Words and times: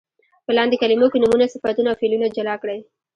په 0.45 0.51
لاندې 0.57 0.75
کلمو 0.81 1.07
کې 1.11 1.21
نومونه، 1.23 1.51
صفتونه 1.53 1.87
او 1.89 1.99
فعلونه 2.01 2.27
جلا 2.35 2.55
کړئ. 2.61 2.79